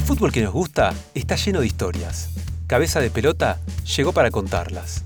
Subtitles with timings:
[0.00, 2.30] El fútbol que nos gusta está lleno de historias.
[2.66, 3.60] Cabeza de pelota
[3.98, 5.04] llegó para contarlas.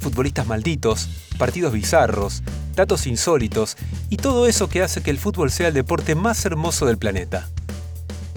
[0.00, 1.08] Futbolistas malditos,
[1.38, 2.42] partidos bizarros,
[2.74, 3.76] datos insólitos
[4.10, 7.48] y todo eso que hace que el fútbol sea el deporte más hermoso del planeta.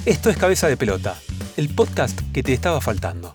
[0.06, 1.16] Esto es Cabeza de Pelota,
[1.58, 3.34] el podcast que te estaba faltando.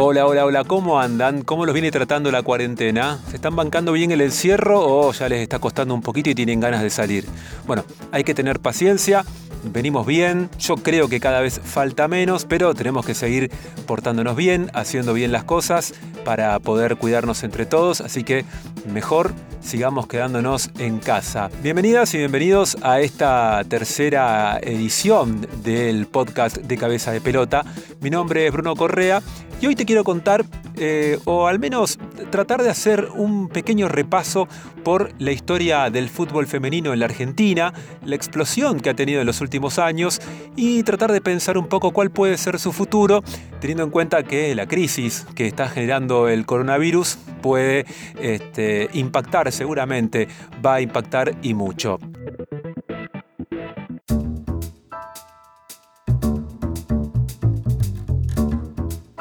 [0.00, 1.42] Hola, hola, hola, ¿cómo andan?
[1.42, 3.18] ¿Cómo los viene tratando la cuarentena?
[3.30, 6.60] ¿Se están bancando bien el encierro o ya les está costando un poquito y tienen
[6.60, 7.26] ganas de salir?
[7.66, 9.24] Bueno, hay que tener paciencia
[9.64, 13.50] venimos bien, yo creo que cada vez falta menos, pero tenemos que seguir
[13.86, 18.44] portándonos bien, haciendo bien las cosas para poder cuidarnos entre todos, así que
[18.92, 21.50] mejor sigamos quedándonos en casa.
[21.62, 27.64] Bienvenidas y bienvenidos a esta tercera edición del podcast de Cabeza de Pelota.
[28.00, 29.22] Mi nombre es Bruno Correa
[29.60, 30.44] y hoy te quiero contar,
[30.76, 31.98] eh, o al menos
[32.30, 34.48] tratar de hacer un pequeño repaso
[34.84, 37.72] por la historia del fútbol femenino en la Argentina,
[38.04, 40.20] la explosión que ha tenido en los últimos años
[40.56, 43.22] y tratar de pensar un poco cuál puede ser su futuro,
[43.60, 47.86] teniendo en cuenta que la crisis que está generando el coronavirus puede
[48.20, 50.28] este, impactar seguramente,
[50.64, 51.98] va a impactar y mucho.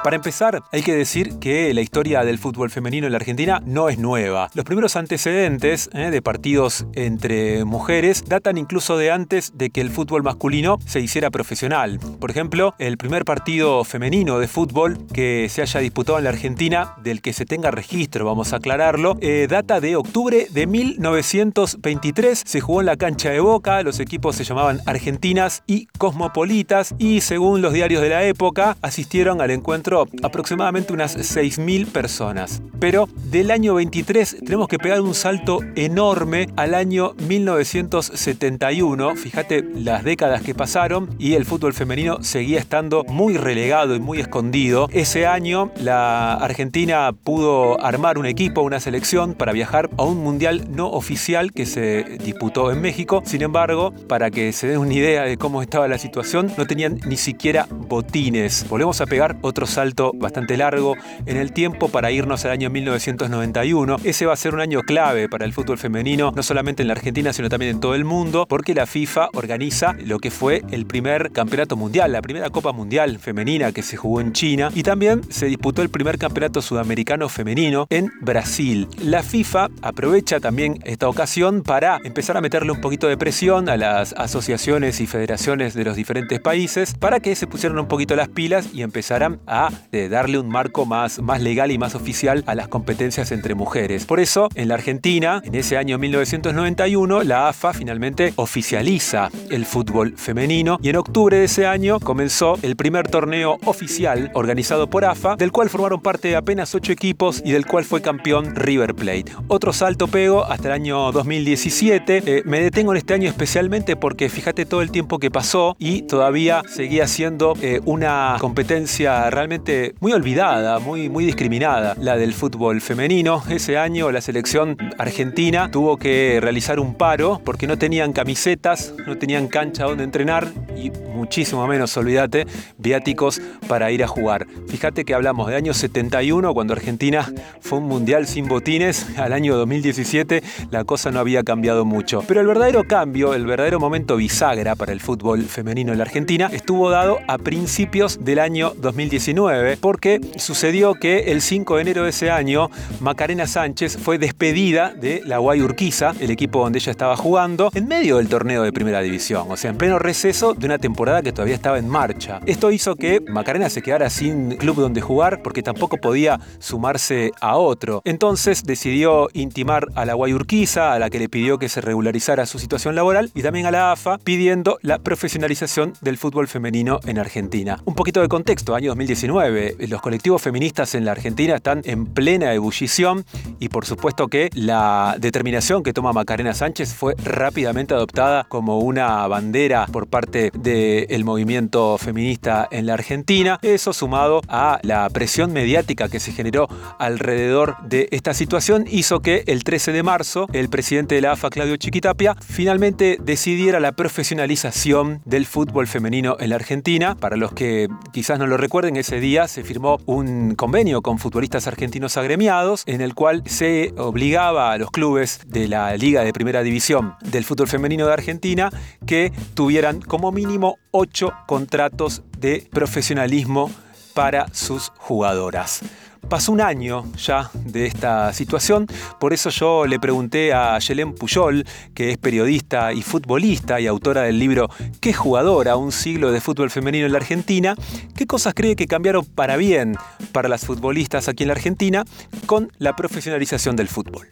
[0.07, 3.89] Para empezar, hay que decir que la historia del fútbol femenino en la Argentina no
[3.89, 4.49] es nueva.
[4.53, 9.89] Los primeros antecedentes eh, de partidos entre mujeres datan incluso de antes de que el
[9.89, 11.99] fútbol masculino se hiciera profesional.
[12.21, 16.93] Por ejemplo, el primer partido femenino de fútbol que se haya disputado en la Argentina,
[17.03, 22.43] del que se tenga registro, vamos a aclararlo, eh, data de octubre de 1923.
[22.45, 27.19] Se jugó en la cancha de Boca, los equipos se llamaban Argentinas y Cosmopolitas y
[27.19, 32.61] según los diarios de la época asistieron al encuentro aproximadamente unas 6.000 personas.
[32.79, 39.15] Pero del año 23 tenemos que pegar un salto enorme al año 1971.
[39.15, 44.19] Fíjate las décadas que pasaron y el fútbol femenino seguía estando muy relegado y muy
[44.19, 44.89] escondido.
[44.91, 50.67] Ese año la Argentina pudo armar un equipo, una selección para viajar a un mundial
[50.69, 53.23] no oficial que se disputó en México.
[53.25, 56.99] Sin embargo, para que se den una idea de cómo estaba la situación, no tenían
[57.07, 58.65] ni siquiera botines.
[58.69, 63.97] Volvemos a pegar otro salto bastante largo en el tiempo para irnos al año 1991.
[64.03, 66.93] Ese va a ser un año clave para el fútbol femenino, no solamente en la
[66.93, 70.85] Argentina, sino también en todo el mundo, porque la FIFA organiza lo que fue el
[70.85, 75.21] primer campeonato mundial, la primera Copa Mundial femenina que se jugó en China, y también
[75.29, 78.87] se disputó el primer campeonato sudamericano femenino en Brasil.
[79.01, 83.77] La FIFA aprovecha también esta ocasión para empezar a meterle un poquito de presión a
[83.77, 88.29] las asociaciones y federaciones de los diferentes países para que se pusieran un poquito las
[88.29, 92.55] pilas y empezaran a de darle un marco más, más legal y más oficial a
[92.55, 94.05] las competencias entre mujeres.
[94.05, 100.15] Por eso, en la Argentina, en ese año 1991, la AFA finalmente oficializa el fútbol
[100.17, 105.35] femenino y en octubre de ese año comenzó el primer torneo oficial organizado por AFA,
[105.35, 109.25] del cual formaron parte apenas ocho equipos y del cual fue campeón River Plate.
[109.47, 112.23] Otro salto pego hasta el año 2017.
[112.25, 116.03] Eh, me detengo en este año especialmente porque fíjate todo el tiempo que pasó y
[116.03, 119.56] todavía seguía siendo eh, una competencia realmente
[119.99, 123.43] muy olvidada, muy, discriminada, la del fútbol femenino.
[123.49, 129.17] Ese año la selección argentina tuvo que realizar un paro porque no tenían camisetas, no
[129.17, 132.45] tenían cancha donde entrenar y muchísimo menos, olvídate,
[132.77, 134.47] viáticos para ir a jugar.
[134.67, 139.55] Fíjate que hablamos de año 71, cuando Argentina fue un mundial sin botines, al año
[139.57, 142.23] 2017 la cosa no había cambiado mucho.
[142.27, 146.49] Pero el verdadero cambio, el verdadero momento bisagra para el fútbol femenino en la Argentina
[146.53, 149.46] estuvo dado a principios del año 2019
[149.79, 152.69] porque sucedió que el 5 de enero de ese año
[152.99, 157.87] Macarena Sánchez fue despedida de la Guay Urquiza, el equipo donde ella estaba jugando, en
[157.87, 161.31] medio del torneo de primera división, o sea, en pleno receso de una temporada que
[161.31, 162.39] todavía estaba en marcha.
[162.45, 167.57] Esto hizo que Macarena se quedara sin club donde jugar porque tampoco podía sumarse a
[167.57, 168.01] otro.
[168.05, 172.45] Entonces decidió intimar a la Guay Urquiza, a la que le pidió que se regularizara
[172.45, 177.19] su situación laboral, y también a la AFA, pidiendo la profesionalización del fútbol femenino en
[177.19, 177.81] Argentina.
[177.85, 182.53] Un poquito de contexto, año 2019 los colectivos feministas en la Argentina están en plena
[182.53, 183.25] ebullición
[183.59, 189.27] y por supuesto que la determinación que toma Macarena Sánchez fue rápidamente adoptada como una
[189.27, 193.59] bandera por parte del movimiento feminista en la Argentina.
[193.61, 196.67] Eso sumado a la presión mediática que se generó
[196.99, 201.49] alrededor de esta situación hizo que el 13 de marzo el presidente de la AFA,
[201.49, 207.15] Claudio Chiquitapia, finalmente decidiera la profesionalización del fútbol femenino en la Argentina.
[207.15, 211.67] Para los que quizás no lo recuerden, ese día se firmó un convenio con futbolistas
[211.67, 216.63] argentinos agremiados en el cual se obligaba a los clubes de la Liga de Primera
[216.63, 218.69] División del fútbol femenino de Argentina
[219.05, 223.69] que tuvieran como mínimo ocho contratos de profesionalismo
[224.13, 225.81] para sus jugadoras.
[226.29, 228.85] Pasó un año ya de esta situación,
[229.17, 234.23] por eso yo le pregunté a Yelén Puyol, que es periodista y futbolista y autora
[234.23, 234.69] del libro
[234.99, 235.77] ¿Qué jugadora?
[235.77, 237.75] Un siglo de fútbol femenino en la Argentina,
[238.13, 239.95] qué cosas cree que cambiaron para bien
[240.33, 242.03] para las futbolistas aquí en la Argentina
[242.45, 244.27] con la profesionalización del fútbol.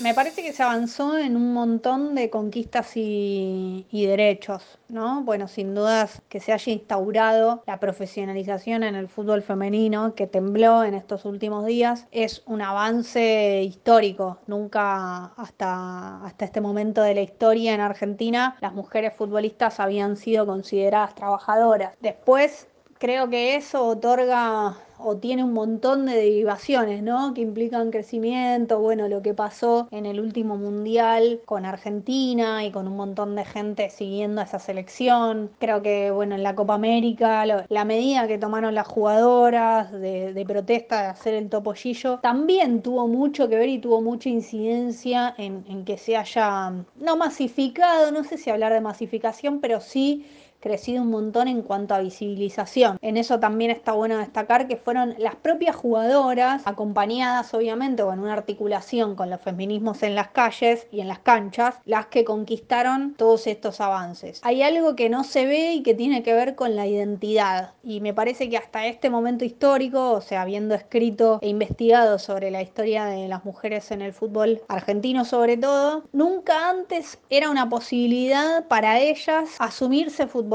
[0.00, 5.22] Me parece que se avanzó en un montón de conquistas y, derechos, ¿no?
[5.22, 10.84] Bueno, sin dudas que se haya instaurado la profesionalización en el fútbol femenino, que tembló
[10.84, 14.38] en estos últimos días, es un avance histórico.
[14.46, 20.46] Nunca hasta, hasta este momento de la historia en Argentina las mujeres futbolistas habían sido
[20.46, 21.94] consideradas trabajadoras.
[22.00, 22.68] Después
[22.98, 27.32] creo que eso otorga o tiene un montón de derivaciones, ¿no?
[27.34, 32.88] Que implican crecimiento, bueno, lo que pasó en el último mundial con Argentina y con
[32.88, 35.50] un montón de gente siguiendo esa selección.
[35.58, 41.02] Creo que, bueno, en la Copa América, la medida que tomaron las jugadoras de, protesta
[41.02, 45.84] de hacer el topollillo, también tuvo mucho que ver y tuvo mucha incidencia en, en
[45.84, 50.24] que se haya, no masificado, no sé si hablar de masificación, pero sí
[50.60, 52.98] crecido un montón en cuanto a visibilización.
[53.00, 58.32] En eso también está bueno destacar que fueron las propias jugadoras, acompañadas obviamente con una
[58.32, 63.46] articulación con los feminismos en las calles y en las canchas, las que conquistaron todos
[63.46, 64.40] estos avances.
[64.42, 68.00] Hay algo que no se ve y que tiene que ver con la identidad y
[68.00, 72.62] me parece que hasta este momento histórico, o sea, habiendo escrito e investigado sobre la
[72.62, 78.66] historia de las mujeres en el fútbol argentino sobre todo, nunca antes era una posibilidad
[78.66, 80.47] para ellas asumirse futbolistas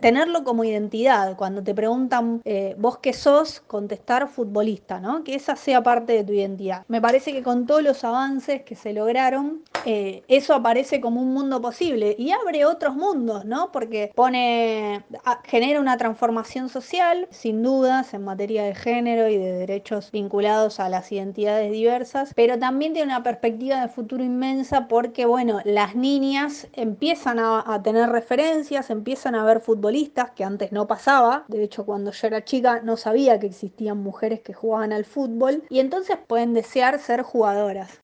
[0.00, 5.24] Tenerlo como identidad, cuando te preguntan eh, vos qué sos, contestar futbolista, ¿no?
[5.24, 6.84] Que esa sea parte de tu identidad.
[6.88, 11.32] Me parece que con todos los avances que se lograron, eh, eso aparece como un
[11.32, 13.70] mundo posible y abre otros mundos, ¿no?
[13.72, 15.04] Porque pone,
[15.44, 20.88] genera una transformación social, sin dudas, en materia de género y de derechos vinculados a
[20.88, 26.68] las identidades diversas, pero también tiene una perspectiva de futuro inmensa porque, bueno, las niñas
[26.72, 31.44] empiezan a, a tener referencias, empiezan a ver futbolistas, que antes no pasaba.
[31.48, 35.62] De hecho, cuando yo era chica no sabía que existían mujeres que jugaban al fútbol.
[35.68, 38.00] Y entonces pueden desear ser jugadoras.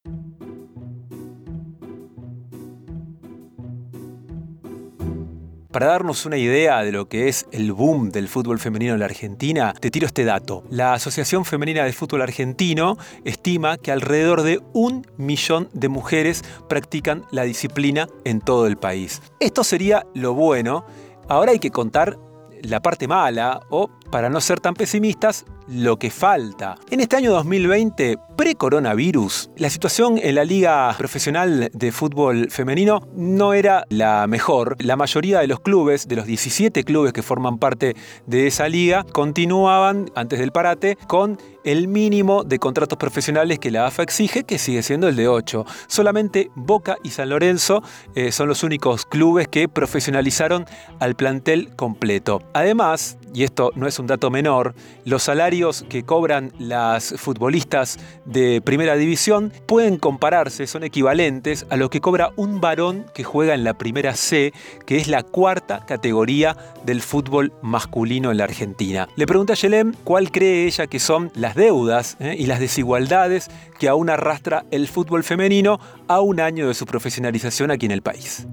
[5.74, 9.06] Para darnos una idea de lo que es el boom del fútbol femenino en la
[9.06, 10.62] Argentina, te tiro este dato.
[10.70, 17.24] La Asociación Femenina de Fútbol Argentino estima que alrededor de un millón de mujeres practican
[17.32, 19.20] la disciplina en todo el país.
[19.40, 20.86] Esto sería lo bueno.
[21.28, 22.20] Ahora hay que contar
[22.62, 26.76] la parte mala o, para no ser tan pesimistas, lo que falta.
[26.90, 33.54] En este año 2020, pre-coronavirus, la situación en la Liga Profesional de Fútbol Femenino no
[33.54, 34.76] era la mejor.
[34.80, 37.96] La mayoría de los clubes, de los 17 clubes que forman parte
[38.26, 43.86] de esa liga, continuaban, antes del parate, con el mínimo de contratos profesionales que la
[43.86, 45.64] AFA exige, que sigue siendo el de 8.
[45.86, 47.82] Solamente Boca y San Lorenzo
[48.14, 50.66] eh, son los únicos clubes que profesionalizaron
[51.00, 52.42] al plantel completo.
[52.52, 54.74] Además, y esto no es un dato menor,
[55.04, 61.90] los salarios que cobran las futbolistas de primera división pueden compararse, son equivalentes a lo
[61.90, 64.52] que cobra un varón que juega en la primera C,
[64.86, 69.08] que es la cuarta categoría del fútbol masculino en la Argentina.
[69.16, 73.50] Le pregunta a Yelem cuál cree ella que son las deudas eh, y las desigualdades
[73.78, 78.02] que aún arrastra el fútbol femenino a un año de su profesionalización aquí en el
[78.02, 78.46] país.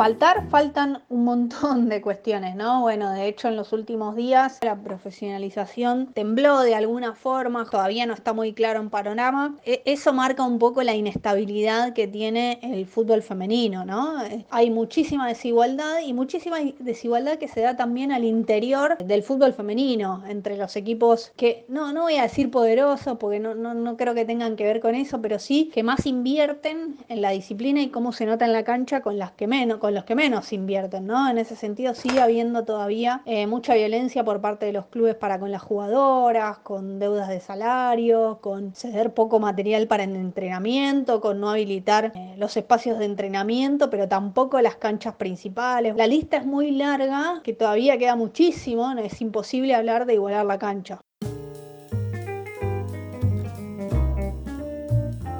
[0.00, 2.80] Faltar, faltan un montón de cuestiones, ¿no?
[2.80, 8.14] Bueno, de hecho en los últimos días la profesionalización tembló de alguna forma, todavía no
[8.14, 9.58] está muy claro en panorama.
[9.62, 14.24] E, eso marca un poco la inestabilidad que tiene el fútbol femenino, ¿no?
[14.24, 19.52] Eh, hay muchísima desigualdad y muchísima desigualdad que se da también al interior del fútbol
[19.52, 23.98] femenino, entre los equipos que, no, no voy a decir poderosos, porque no, no, no
[23.98, 27.82] creo que tengan que ver con eso, pero sí que más invierten en la disciplina
[27.82, 31.06] y cómo se nota en la cancha con las que menos, los que menos invierten,
[31.06, 31.28] ¿no?
[31.28, 35.38] En ese sentido sigue habiendo todavía eh, mucha violencia por parte de los clubes para
[35.38, 41.40] con las jugadoras, con deudas de salario, con ceder poco material para el entrenamiento, con
[41.40, 45.96] no habilitar eh, los espacios de entrenamiento, pero tampoco las canchas principales.
[45.96, 50.58] La lista es muy larga, que todavía queda muchísimo, es imposible hablar de igualar la
[50.58, 51.00] cancha.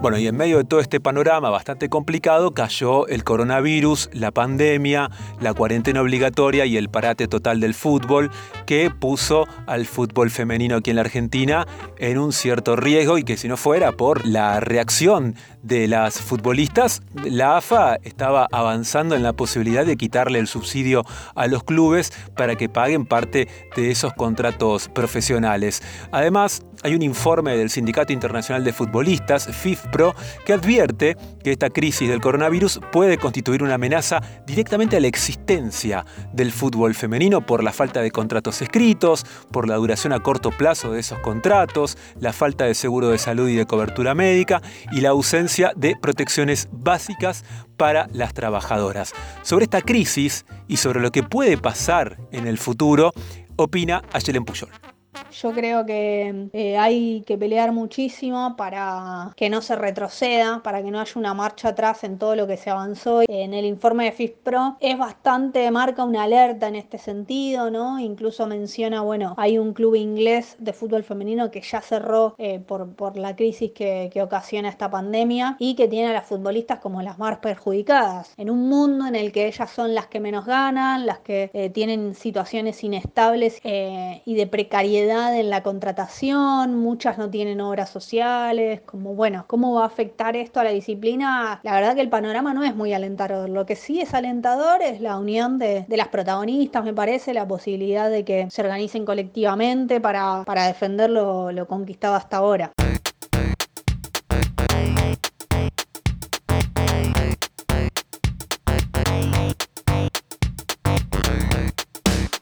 [0.01, 5.11] Bueno, y en medio de todo este panorama bastante complicado cayó el coronavirus, la pandemia,
[5.41, 8.31] la cuarentena obligatoria y el parate total del fútbol
[8.65, 11.67] que puso al fútbol femenino aquí en la Argentina
[11.99, 17.03] en un cierto riesgo y que si no fuera por la reacción de las futbolistas,
[17.23, 21.05] la AFA estaba avanzando en la posibilidad de quitarle el subsidio
[21.35, 25.83] a los clubes para que paguen parte de esos contratos profesionales.
[26.11, 29.47] Además, hay un informe del Sindicato Internacional de Futbolistas,
[29.91, 35.09] FIFPRO, que advierte que esta crisis del coronavirus puede constituir una amenaza directamente a la
[35.09, 40.51] existencia del fútbol femenino por la falta de contratos escritos, por la duración a corto
[40.51, 45.01] plazo de esos contratos, la falta de seguro de salud y de cobertura médica y
[45.01, 47.45] la ausencia de protecciones básicas
[47.77, 49.13] para las trabajadoras.
[49.43, 53.13] Sobre esta crisis y sobre lo que puede pasar en el futuro,
[53.57, 54.90] opina Ayelen Puyol.
[55.33, 60.91] Yo creo que eh, hay que pelear muchísimo para que no se retroceda, para que
[60.91, 63.23] no haya una marcha atrás en todo lo que se avanzó.
[63.27, 67.99] En el informe de FIFPRO es bastante, marca una alerta en este sentido, ¿no?
[67.99, 72.95] Incluso menciona, bueno, hay un club inglés de fútbol femenino que ya cerró eh, por,
[72.95, 77.03] por, la crisis que, que, ocasiona esta pandemia y que tiene a las futbolistas como
[77.03, 78.33] las más perjudicadas.
[78.37, 81.71] En un mundo en el que ellas son las que menos ganan, las que eh,
[81.71, 89.15] tienen situaciones inestables y de precariedad en la contratación, muchas no tienen obras sociales, como
[89.15, 91.61] bueno, ¿cómo va a afectar esto a la disciplina?
[91.63, 93.49] La verdad que el panorama no es muy alentador.
[93.49, 98.11] Lo que sí es alentador es la unión de, las protagonistas, me parece, la posibilidad
[98.11, 102.73] de que se organicen colectivamente para, para defender lo conquistado hasta ahora.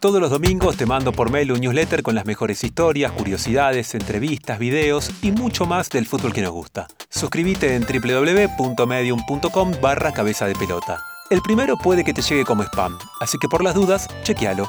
[0.01, 4.61] Todos los domingos te mando por mail un newsletter con las mejores historias, curiosidades, entrevistas,
[4.61, 6.87] videos y mucho más del fútbol que nos gusta.
[7.09, 11.01] Suscríbete en www.medium.com barra cabeza de pelota.
[11.31, 14.69] El primero puede que te llegue como spam, así que por las dudas, chequealo.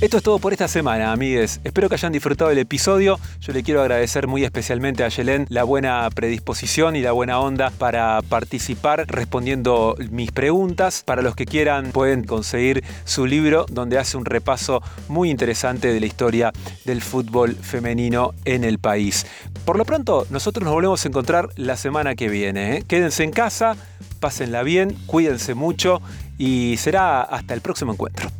[0.00, 1.60] Esto es todo por esta semana, amigues.
[1.62, 3.20] Espero que hayan disfrutado el episodio.
[3.42, 7.68] Yo le quiero agradecer muy especialmente a Yelén la buena predisposición y la buena onda
[7.68, 11.02] para participar respondiendo mis preguntas.
[11.04, 16.00] Para los que quieran, pueden conseguir su libro donde hace un repaso muy interesante de
[16.00, 16.50] la historia
[16.86, 19.26] del fútbol femenino en el país.
[19.66, 22.78] Por lo pronto, nosotros nos volvemos a encontrar la semana que viene.
[22.78, 22.84] ¿eh?
[22.88, 23.76] Quédense en casa,
[24.18, 26.00] pásenla bien, cuídense mucho
[26.38, 28.39] y será hasta el próximo encuentro.